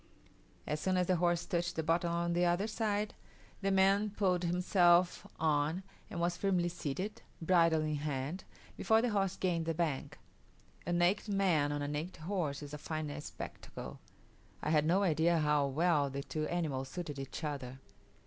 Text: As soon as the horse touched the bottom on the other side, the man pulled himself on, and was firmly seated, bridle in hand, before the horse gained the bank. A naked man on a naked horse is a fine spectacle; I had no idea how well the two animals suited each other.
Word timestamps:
As 0.65 0.79
soon 0.79 0.97
as 0.97 1.05
the 1.05 1.17
horse 1.17 1.45
touched 1.45 1.75
the 1.75 1.83
bottom 1.83 2.11
on 2.11 2.33
the 2.33 2.43
other 2.43 2.65
side, 2.65 3.13
the 3.61 3.69
man 3.69 4.09
pulled 4.09 4.41
himself 4.43 5.27
on, 5.39 5.83
and 6.09 6.19
was 6.19 6.35
firmly 6.35 6.69
seated, 6.69 7.21
bridle 7.39 7.83
in 7.83 7.97
hand, 7.97 8.43
before 8.75 9.03
the 9.03 9.11
horse 9.11 9.35
gained 9.37 9.67
the 9.67 9.75
bank. 9.75 10.17
A 10.87 10.91
naked 10.91 11.27
man 11.31 11.71
on 11.71 11.83
a 11.83 11.87
naked 11.87 12.23
horse 12.23 12.63
is 12.63 12.73
a 12.73 12.79
fine 12.79 13.13
spectacle; 13.21 13.99
I 14.63 14.71
had 14.71 14.87
no 14.87 15.03
idea 15.03 15.37
how 15.37 15.67
well 15.67 16.09
the 16.09 16.23
two 16.23 16.47
animals 16.47 16.89
suited 16.89 17.19
each 17.19 17.43
other. 17.43 17.77